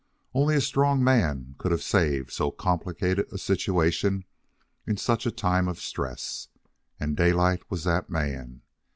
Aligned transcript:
Only 0.33 0.55
a 0.55 0.61
strong 0.61 1.03
man 1.03 1.53
could 1.59 1.71
have 1.71 1.83
saved 1.83 2.31
so 2.31 2.49
complicated 2.49 3.31
a 3.31 3.37
situation 3.37 4.25
in 4.87 4.97
such 4.97 5.27
time 5.35 5.67
of 5.67 5.79
stress, 5.79 6.47
and 6.99 7.15
Daylight 7.15 7.61
was 7.69 7.83
that 7.83 8.09
man. 8.09 8.63